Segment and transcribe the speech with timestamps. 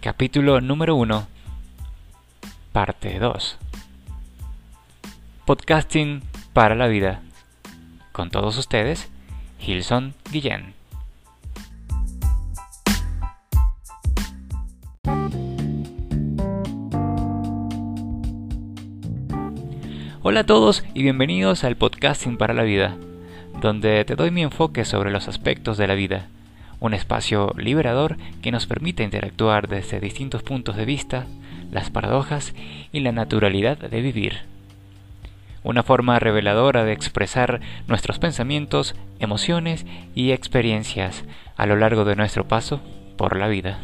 [0.00, 1.26] Capítulo número 1,
[2.72, 3.58] parte 2.
[5.44, 6.22] Podcasting
[6.54, 7.20] para la vida.
[8.10, 9.10] Con todos ustedes,
[9.58, 10.72] Gilson Guillén.
[20.22, 22.96] Hola a todos y bienvenidos al Podcasting para la vida,
[23.60, 26.30] donde te doy mi enfoque sobre los aspectos de la vida
[26.80, 31.26] un espacio liberador que nos permite interactuar desde distintos puntos de vista,
[31.70, 32.54] las paradojas
[32.90, 34.38] y la naturalidad de vivir.
[35.62, 41.24] Una forma reveladora de expresar nuestros pensamientos, emociones y experiencias
[41.56, 42.80] a lo largo de nuestro paso
[43.18, 43.78] por la vida.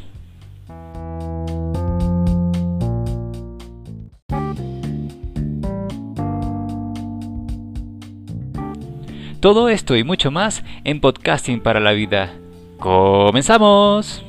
[9.41, 12.33] Todo esto y mucho más en Podcasting para la Vida
[12.79, 14.23] ¡Comenzamos!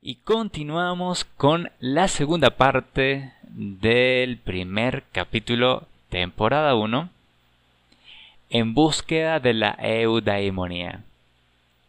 [0.00, 7.10] Y continuamos con la segunda parte del primer capítulo, temporada 1,
[8.50, 11.04] en búsqueda de la eudaimonía.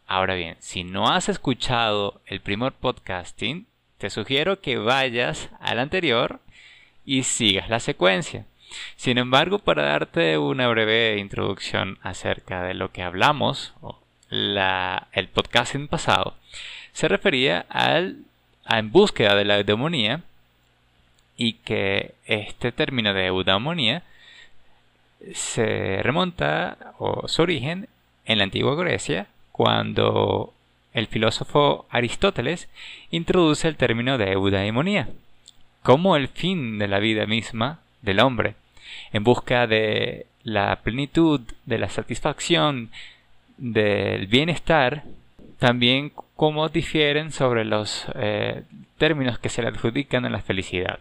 [0.06, 6.39] Ahora bien, si no has escuchado el primer podcasting, te sugiero que vayas al anterior
[7.06, 8.45] y sigas la secuencia.
[8.95, 13.73] Sin embargo, para darte una breve introducción acerca de lo que hablamos,
[14.30, 16.36] el podcast en pasado,
[16.94, 18.18] se refería al,
[18.66, 20.22] a en búsqueda de la eudemonía
[21.38, 24.03] y que este término de eudemonía
[25.34, 27.88] se remonta o su origen
[28.26, 30.53] en la antigua Grecia cuando
[30.94, 32.70] el filósofo Aristóteles
[33.12, 35.09] introduce el término de eudaimonía
[35.84, 38.56] como el fin de la vida misma del hombre
[39.11, 42.89] en busca de la plenitud, de la satisfacción,
[43.58, 45.03] del bienestar,
[45.59, 48.63] también cómo difieren sobre los eh,
[48.97, 51.00] términos que se le adjudican a la felicidad,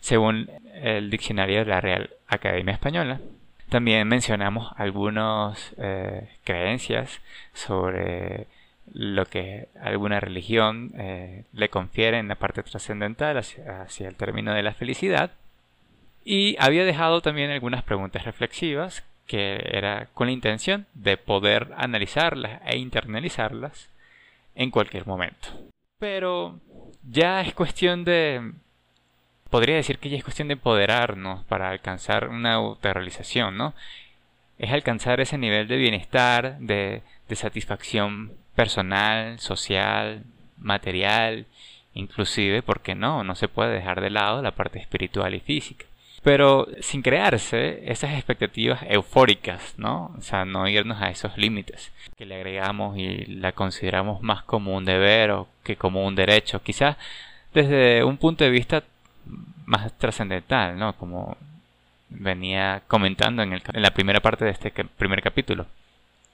[0.00, 3.20] según el diccionario de la Real Academia Española.
[3.68, 7.20] También mencionamos algunas eh, creencias
[7.52, 8.46] sobre
[8.92, 14.62] lo que alguna religión eh, le confiere en la parte trascendental hacia el término de
[14.62, 15.32] la felicidad.
[16.32, 22.60] Y había dejado también algunas preguntas reflexivas que era con la intención de poder analizarlas
[22.66, 23.88] e internalizarlas
[24.54, 25.48] en cualquier momento.
[25.98, 26.60] Pero
[27.02, 28.52] ya es cuestión de...
[29.50, 33.74] Podría decir que ya es cuestión de empoderarnos para alcanzar una autorrealización, ¿no?
[34.56, 40.22] Es alcanzar ese nivel de bienestar, de, de satisfacción personal, social,
[40.58, 41.46] material,
[41.92, 45.86] inclusive, porque no, no se puede dejar de lado la parte espiritual y física
[46.22, 50.14] pero sin crearse esas expectativas eufóricas, ¿no?
[50.18, 54.76] O sea, no irnos a esos límites que le agregamos y la consideramos más como
[54.76, 56.96] un deber o que como un derecho, quizás
[57.54, 58.84] desde un punto de vista
[59.64, 60.94] más trascendental, ¿no?
[60.94, 61.36] Como
[62.10, 65.66] venía comentando en, en la primera parte de este primer capítulo,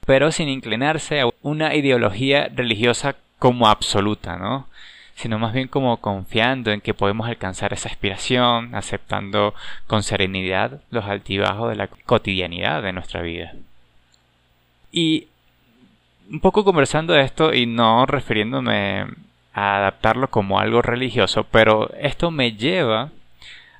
[0.05, 4.67] pero sin inclinarse a una ideología religiosa como absoluta, ¿no?
[5.17, 9.55] Sino más bien como confiando en que podemos alcanzar esa aspiración, aceptando
[9.87, 13.53] con serenidad los altibajos de la cotidianidad de nuestra vida.
[14.91, 15.27] Y
[16.29, 19.07] un poco conversando de esto y no refiriéndome
[19.53, 23.09] a adaptarlo como algo religioso, pero esto me lleva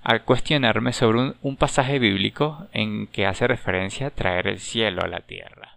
[0.02, 5.08] a cuestionarme sobre un, pasaje bíblico en que hace referencia a traer el cielo a
[5.08, 5.77] la tierra.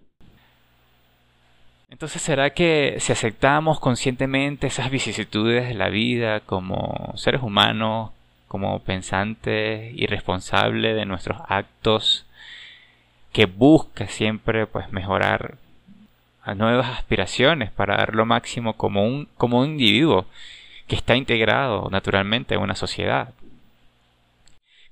[1.91, 8.13] Entonces, ¿será que si aceptamos conscientemente esas vicisitudes de la vida como seres humanos,
[8.47, 12.27] como pensantes y responsables de nuestros actos,
[13.33, 15.57] que busca siempre pues mejorar
[16.43, 20.27] a nuevas aspiraciones para dar lo máximo como un, como un individuo
[20.87, 23.35] que está integrado naturalmente en una sociedad,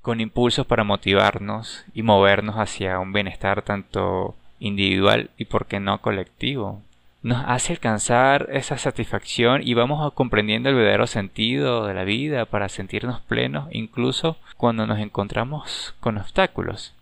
[0.03, 6.01] con impulsos para motivarnos y movernos hacia un bienestar tanto individual y por qué no
[6.01, 6.83] colectivo,
[7.23, 12.69] nos hace alcanzar esa satisfacción y vamos comprendiendo el verdadero sentido de la vida para
[12.69, 16.95] sentirnos plenos incluso cuando nos encontramos con obstáculos.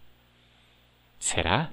[1.19, 1.71] ¿Será?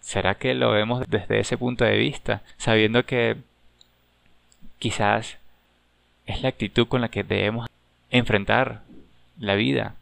[0.00, 3.36] ¿Será que lo vemos desde ese punto de vista, sabiendo que
[4.78, 5.38] quizás
[6.26, 7.68] es la actitud con la que debemos
[8.10, 8.82] enfrentar
[9.38, 9.94] la vida?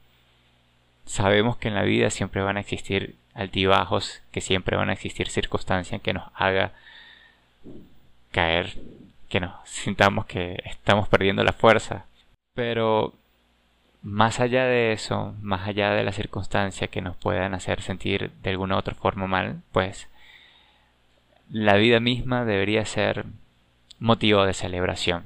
[1.05, 5.29] Sabemos que en la vida siempre van a existir altibajos, que siempre van a existir
[5.29, 6.73] circunstancias que nos haga
[8.31, 8.79] caer,
[9.29, 12.07] que nos sintamos que estamos perdiendo la fuerza.
[12.55, 13.15] Pero
[14.03, 18.51] más allá de eso, más allá de las circunstancias que nos puedan hacer sentir de
[18.51, 20.09] alguna otra forma mal, pues
[21.51, 23.25] la vida misma debería ser
[23.99, 25.25] motivo de celebración.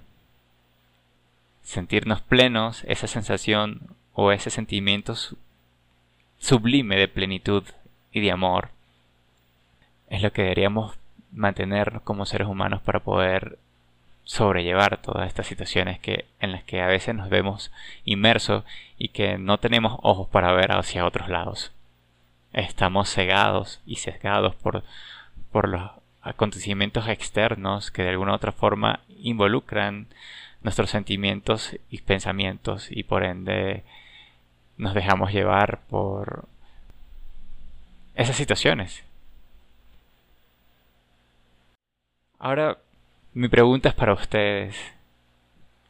[1.63, 5.15] Sentirnos plenos, esa sensación o ese sentimiento
[6.39, 7.65] sublime de plenitud
[8.13, 8.71] y de amor,
[10.09, 10.97] es lo que deberíamos
[11.33, 13.59] mantener como seres humanos para poder
[14.25, 17.73] sobrellevar todas estas situaciones que en las que a veces nos vemos
[18.05, 18.65] inmersos
[18.99, 21.73] y que no tenemos ojos para ver hacia otros lados.
[22.53, 24.85] Estamos cegados y sesgados por,
[25.51, 25.91] por los
[26.21, 30.07] acontecimientos externos que de alguna u otra forma involucran
[30.63, 33.83] nuestros sentimientos y pensamientos y por ende
[34.77, 36.47] nos dejamos llevar por
[38.15, 39.03] esas situaciones.
[42.43, 42.79] Ahora,
[43.35, 44.77] mi pregunta es para ustedes.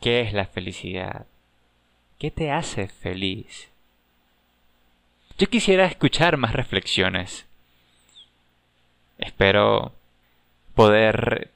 [0.02, 1.24] ¿Qué es la felicidad?
[2.18, 3.70] ¿Qué te hace feliz?
[5.38, 7.46] Yo quisiera escuchar más reflexiones.
[9.16, 9.94] Espero
[10.74, 11.50] poder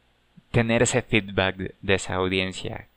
[0.51, 2.89] tener ese feedback de esa audiencia.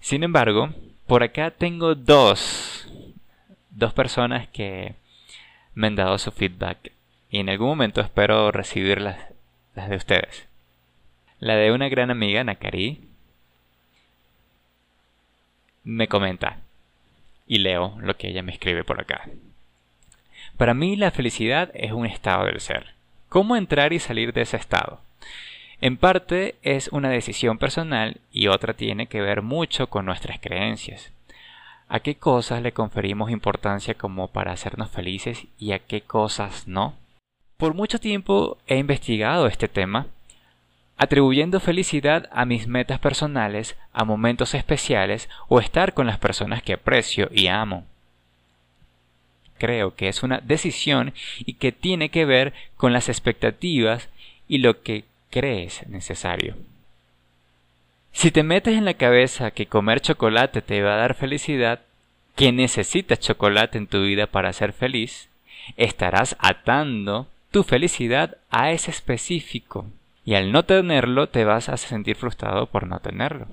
[0.00, 0.70] Sin embargo,
[1.06, 2.88] por acá tengo dos,
[3.70, 4.96] dos personas que
[5.74, 6.90] me han dado su feedback
[7.30, 9.16] y en algún momento espero recibir las,
[9.76, 10.48] las de ustedes.
[11.40, 13.00] La de una gran amiga, Nakari,
[15.84, 16.58] me comenta
[17.46, 19.28] y leo lo que ella me escribe por acá.
[20.56, 22.94] Para mí la felicidad es un estado del ser.
[23.28, 25.00] ¿Cómo entrar y salir de ese estado?
[25.80, 31.12] En parte es una decisión personal y otra tiene que ver mucho con nuestras creencias.
[31.88, 36.94] ¿A qué cosas le conferimos importancia como para hacernos felices y a qué cosas no?
[37.56, 40.08] Por mucho tiempo he investigado este tema
[40.98, 46.74] atribuyendo felicidad a mis metas personales, a momentos especiales o estar con las personas que
[46.74, 47.86] aprecio y amo.
[49.58, 54.08] Creo que es una decisión y que tiene que ver con las expectativas
[54.48, 56.56] y lo que crees necesario.
[58.12, 61.80] Si te metes en la cabeza que comer chocolate te va a dar felicidad,
[62.34, 65.28] que necesitas chocolate en tu vida para ser feliz,
[65.76, 69.86] estarás atando tu felicidad a ese específico
[70.28, 73.46] y al no tenerlo te vas a sentir frustrado por no tenerlo.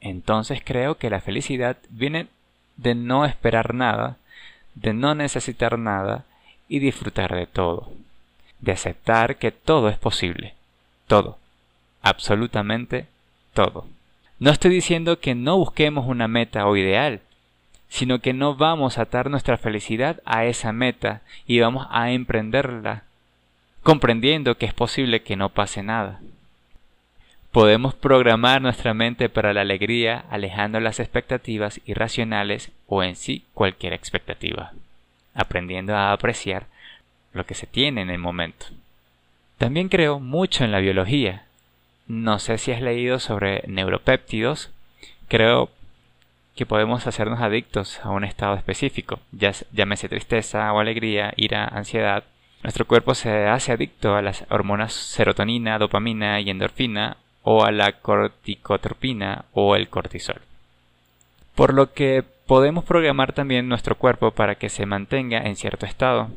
[0.00, 2.28] Entonces creo que la felicidad viene
[2.76, 4.18] de no esperar nada,
[4.76, 6.26] de no necesitar nada
[6.68, 7.90] y disfrutar de todo,
[8.60, 10.54] de aceptar que todo es posible,
[11.08, 11.38] todo,
[12.02, 13.06] absolutamente
[13.52, 13.88] todo.
[14.38, 17.20] No estoy diciendo que no busquemos una meta o ideal,
[17.88, 23.07] sino que no vamos a atar nuestra felicidad a esa meta y vamos a emprenderla
[23.88, 26.20] comprendiendo que es posible que no pase nada.
[27.52, 33.94] Podemos programar nuestra mente para la alegría alejando las expectativas irracionales o en sí cualquier
[33.94, 34.72] expectativa,
[35.32, 36.66] aprendiendo a apreciar
[37.32, 38.66] lo que se tiene en el momento.
[39.56, 41.46] También creo mucho en la biología.
[42.06, 44.70] No sé si has leído sobre neuropéptidos.
[45.28, 45.70] Creo
[46.54, 52.24] que podemos hacernos adictos a un estado específico, ya llámese tristeza o alegría, ira, ansiedad,
[52.62, 57.92] nuestro cuerpo se hace adicto a las hormonas serotonina, dopamina y endorfina o a la
[57.92, 60.40] corticotropina o el cortisol.
[61.54, 66.30] Por lo que podemos programar también nuestro cuerpo para que se mantenga en cierto estado.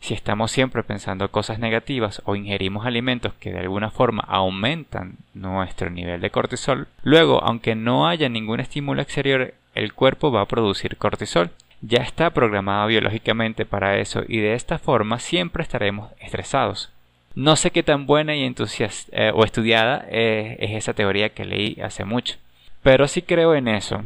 [0.00, 5.90] Si estamos siempre pensando cosas negativas o ingerimos alimentos que de alguna forma aumentan nuestro
[5.90, 10.96] nivel de cortisol, luego, aunque no haya ningún estímulo exterior, el cuerpo va a producir
[10.96, 16.90] cortisol ya está programado biológicamente para eso y de esta forma siempre estaremos estresados.
[17.34, 21.44] No sé qué tan buena y entusiasta eh, o estudiada eh, es esa teoría que
[21.44, 22.36] leí hace mucho,
[22.82, 24.02] pero sí creo en eso,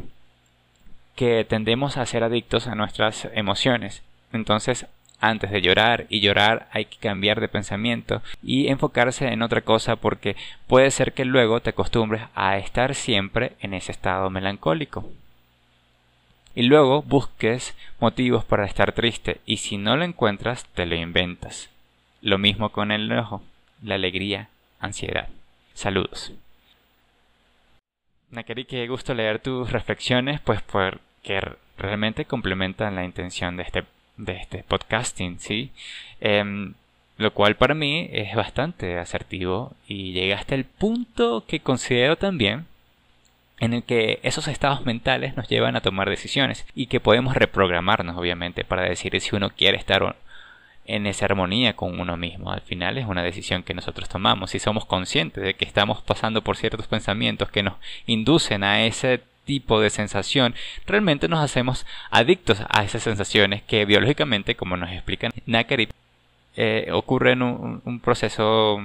[1.15, 4.03] que tendemos a ser adictos a nuestras emociones.
[4.33, 4.85] Entonces,
[5.19, 9.95] antes de llorar y llorar hay que cambiar de pensamiento y enfocarse en otra cosa
[9.95, 10.35] porque
[10.67, 15.09] puede ser que luego te acostumbres a estar siempre en ese estado melancólico
[16.55, 21.69] y luego busques motivos para estar triste y si no lo encuentras te lo inventas.
[22.21, 23.41] Lo mismo con el enojo,
[23.81, 25.27] la alegría, ansiedad.
[25.73, 26.31] Saludos.
[28.31, 31.39] Nakeri, qué gusto leer tus reflexiones, pues porque
[31.77, 33.83] realmente complementan la intención de este,
[34.17, 35.71] de este podcasting, ¿sí?
[36.19, 36.73] Em,
[37.17, 42.65] lo cual para mí es bastante asertivo y llega hasta el punto que considero también
[43.59, 48.17] en el que esos estados mentales nos llevan a tomar decisiones y que podemos reprogramarnos
[48.17, 50.15] obviamente para decir si uno quiere estar
[50.85, 52.51] en esa armonía con uno mismo.
[52.51, 54.51] Al final es una decisión que nosotros tomamos.
[54.51, 59.21] Si somos conscientes de que estamos pasando por ciertos pensamientos que nos inducen a ese
[59.45, 60.55] tipo de sensación,
[60.85, 65.89] realmente nos hacemos adictos a esas sensaciones que biológicamente, como nos explican Nakari,
[66.55, 68.77] eh, ocurre en un, proceso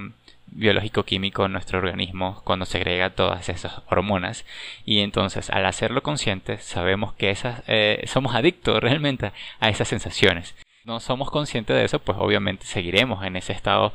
[0.52, 4.44] biológico-químico en nuestro organismo cuando segrega todas esas hormonas
[4.84, 10.54] y entonces al hacerlo consciente sabemos que esas, eh, somos adictos realmente a esas sensaciones.
[10.84, 13.92] No somos conscientes de eso, pues obviamente seguiremos en ese estado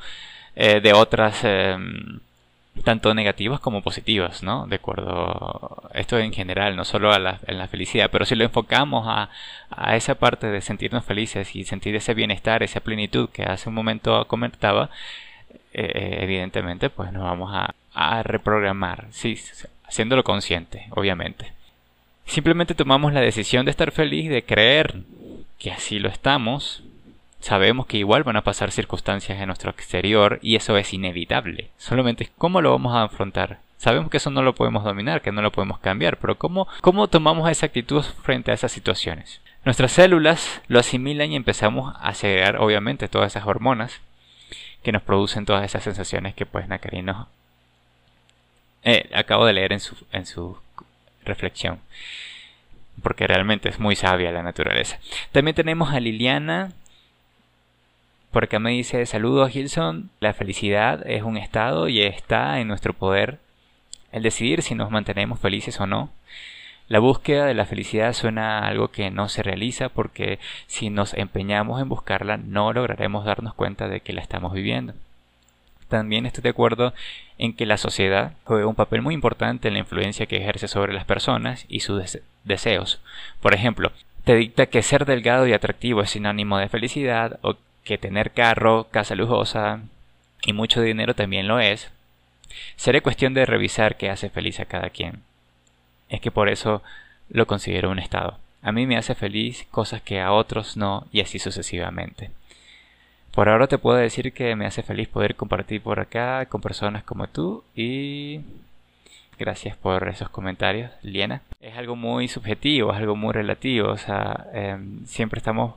[0.56, 2.20] eh, de otras em,
[2.84, 4.68] tanto negativas como positivas, ¿no?
[4.68, 8.44] De acuerdo, esto en general, no solo a la, en la felicidad, pero si lo
[8.44, 9.30] enfocamos a,
[9.70, 13.76] a, esa parte de sentirnos felices y sentir ese bienestar, esa plenitud que hace un
[13.76, 14.90] momento comentaba,
[15.74, 17.74] eh, evidentemente pues nos vamos a,
[18.24, 19.40] reprogramar, sí,
[19.88, 21.52] haciéndolo consciente, obviamente.
[22.26, 25.02] Simplemente tomamos la decisión de estar feliz, de creer
[25.60, 26.84] que así lo estamos,
[27.40, 31.70] sabemos que igual van a pasar circunstancias en nuestro exterior y eso es inevitable.
[31.78, 33.60] Solamente cómo lo vamos a afrontar.
[33.78, 37.08] Sabemos que eso no lo podemos dominar, que no lo podemos cambiar, pero ¿cómo, cómo
[37.08, 39.42] tomamos esa actitud frente a esas situaciones?
[39.66, 44.02] Nuestras células lo asimilan y empezamos a segregar obviamente todas esas hormonas
[44.84, 47.28] que nos producen todas esas sensaciones que pues Nakari nos
[48.84, 50.58] eh, acabo de leer en su, en su
[51.24, 51.80] reflexión
[53.02, 55.00] porque realmente es muy sabia la naturaleza.
[55.32, 56.72] También tenemos a Liliana.
[58.32, 62.94] Por acá me dice, saludos Gilson, la felicidad es un estado y está en nuestro
[62.94, 63.40] poder
[64.12, 66.10] el decidir si nos mantenemos felices o no.
[66.90, 70.38] La búsqueda de la felicidad suena a algo que no se realiza porque
[70.68, 74.94] si nos empeñamos en buscarla no lograremos darnos cuenta de que la estamos viviendo.
[75.88, 76.94] También estoy de acuerdo
[77.38, 80.94] en que la sociedad juega un papel muy importante en la influencia que ejerce sobre
[80.94, 83.00] las personas y sus deseos.
[83.42, 83.92] Por ejemplo,
[84.26, 88.88] te dicta que ser delgado y atractivo es sinónimo de felicidad o que tener carro,
[88.92, 89.82] casa lujosa
[90.46, 91.92] y mucho dinero también lo es.
[92.76, 95.22] Seré cuestión de revisar qué hace feliz a cada quien
[96.10, 96.82] es que por eso
[97.30, 98.38] lo considero un estado.
[98.62, 102.32] A mí me hace feliz cosas que a otros no y así sucesivamente.
[103.34, 107.04] Por ahora te puedo decir que me hace feliz poder compartir por acá con personas
[107.04, 108.42] como tú y
[109.40, 111.42] gracias por esos comentarios, Liena.
[111.60, 115.74] Es algo muy subjetivo, es algo muy relativo, o sea, em, siempre estamos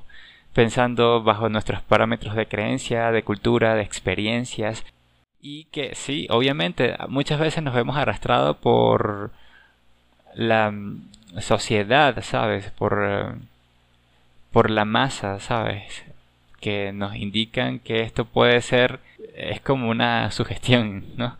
[0.52, 4.84] pensando bajo nuestros parámetros de creencia, de cultura, de experiencias
[5.40, 9.32] y que sí, obviamente muchas veces nos vemos arrastrados por
[10.36, 11.02] la mm,
[11.40, 12.70] sociedad, ¿sabes?
[12.72, 13.34] Por, eh,
[14.52, 16.04] por la masa, ¿sabes?
[16.60, 19.00] Que nos indican que esto puede ser,
[19.34, 21.38] es como una sugestión, ¿no?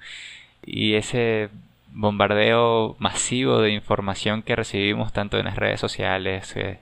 [0.65, 1.51] Y ese
[1.93, 6.81] bombardeo masivo de información que recibimos tanto en las redes sociales, eh,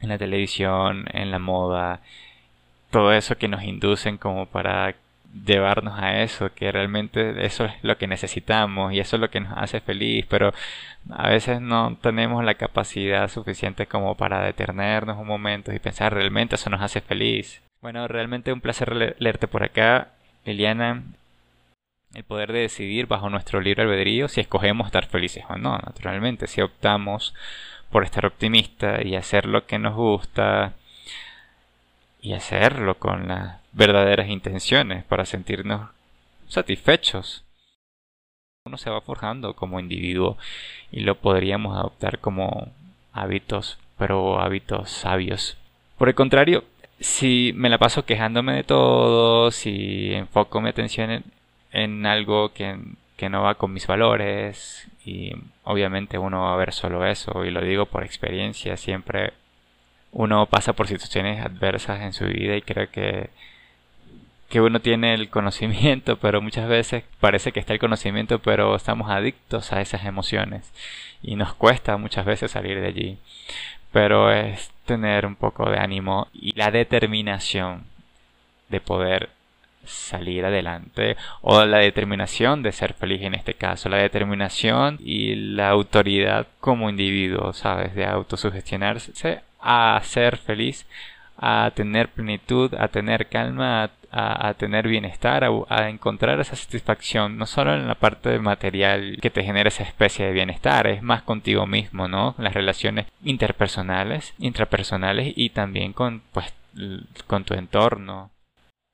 [0.00, 2.00] en la televisión, en la moda,
[2.90, 4.94] todo eso que nos inducen como para
[5.32, 9.40] llevarnos a eso, que realmente eso es lo que necesitamos y eso es lo que
[9.40, 10.52] nos hace feliz, pero
[11.10, 16.56] a veces no tenemos la capacidad suficiente como para detenernos un momento y pensar realmente
[16.56, 17.62] eso nos hace feliz.
[17.80, 20.08] Bueno, realmente un placer leerte por acá,
[20.44, 21.02] Liliana.
[22.14, 26.46] El poder de decidir bajo nuestro libre albedrío si escogemos estar felices o no, naturalmente,
[26.46, 27.34] si optamos
[27.90, 30.74] por estar optimista y hacer lo que nos gusta
[32.22, 35.90] y hacerlo con las verdaderas intenciones para sentirnos
[36.46, 37.44] satisfechos.
[38.64, 40.38] Uno se va forjando como individuo
[40.92, 42.68] y lo podríamos adoptar como
[43.12, 45.58] hábitos, pero hábitos sabios.
[45.98, 46.64] Por el contrario,
[47.00, 51.24] si me la paso quejándome de todo, si enfoco mi atención en,
[51.72, 52.78] en algo que,
[53.16, 55.32] que no va con mis valores, y
[55.64, 59.32] obviamente uno va a ver solo eso, y lo digo por experiencia, siempre
[60.12, 63.30] uno pasa por situaciones adversas en su vida y creo que
[64.52, 69.10] que uno tiene el conocimiento, pero muchas veces parece que está el conocimiento, pero estamos
[69.10, 70.70] adictos a esas emociones
[71.22, 73.18] y nos cuesta muchas veces salir de allí.
[73.92, 77.84] Pero es tener un poco de ánimo y la determinación
[78.68, 79.30] de poder
[79.86, 85.70] salir adelante o la determinación de ser feliz en este caso, la determinación y la
[85.70, 87.94] autoridad como individuo, ¿sabes?
[87.94, 90.86] De autosugestionarse a ser feliz,
[91.36, 97.74] a tener plenitud, a tener calma, a, tener bienestar, a, encontrar esa satisfacción, no solo
[97.74, 102.08] en la parte material que te genera esa especie de bienestar, es más contigo mismo,
[102.08, 102.34] ¿no?
[102.38, 106.52] Las relaciones interpersonales, intrapersonales y también con, pues,
[107.26, 108.30] con tu entorno.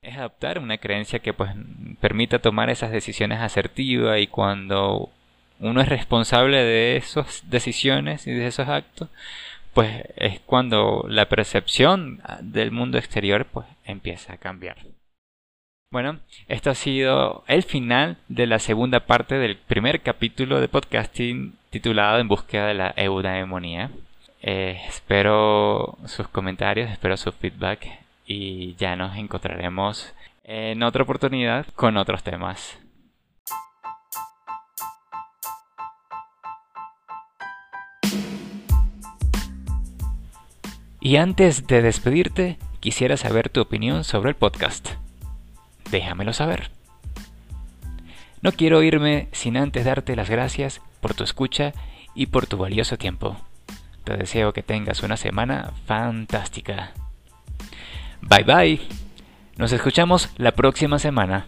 [0.01, 1.51] Es adoptar una creencia que pues
[1.99, 5.09] permita tomar esas decisiones asertivas y cuando
[5.59, 9.09] uno es responsable de esas decisiones y de esos actos,
[9.79, 14.75] pues es cuando la percepción del mundo exterior pues empieza a cambiar.
[15.89, 16.19] Bueno,
[16.49, 22.19] esto ha sido el final de la segunda parte del primer capítulo de podcasting titulado
[22.19, 23.89] En búsqueda de la eudaemonía.
[24.41, 27.87] Eh, espero sus comentarios, espero su feedback
[28.27, 32.77] y ya nos encontraremos en otra oportunidad con otros temas.
[41.09, 44.89] Y antes de despedirte, quisiera saber tu opinión sobre el podcast.
[45.89, 46.69] Déjamelo saber.
[48.43, 51.73] No quiero irme sin antes darte las gracias por tu escucha
[52.13, 53.37] y por tu valioso tiempo.
[54.03, 56.91] Te deseo que tengas una semana fantástica.
[58.21, 58.79] Bye bye.
[59.57, 61.47] Nos escuchamos la próxima semana.